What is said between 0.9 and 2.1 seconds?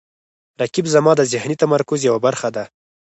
زما د ذهني تمرکز